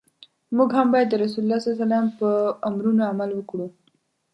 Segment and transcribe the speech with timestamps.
[0.55, 1.65] موږ هم باید د رسول الله ص
[2.19, 2.29] په
[2.69, 3.67] امرونو عمل وکړو.